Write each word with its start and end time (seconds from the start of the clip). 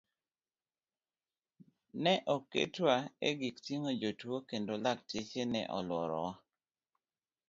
Ne 2.03 2.13
oketwa 2.35 2.95
e 3.27 3.29
gik 3.39 3.57
ting'o 3.65 3.91
jotuo 4.01 4.37
kendo 4.49 4.73
lakteche 4.83 5.43
ne 5.53 5.61
oluorowa. 5.77 6.33